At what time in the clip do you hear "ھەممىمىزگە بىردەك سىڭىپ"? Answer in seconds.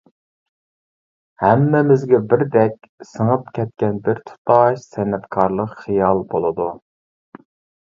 1.43-3.45